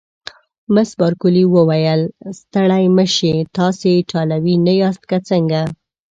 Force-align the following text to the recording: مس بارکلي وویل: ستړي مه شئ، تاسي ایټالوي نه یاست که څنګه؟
مس 0.73 0.89
بارکلي 0.99 1.43
وویل: 1.55 2.01
ستړي 2.39 2.85
مه 2.95 3.05
شئ، 3.15 3.35
تاسي 3.57 3.87
ایټالوي 3.99 4.55
نه 4.65 4.73
یاست 4.81 5.03
که 5.09 5.17
څنګه؟ 5.29 5.61